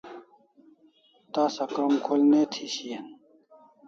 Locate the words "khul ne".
2.03-2.41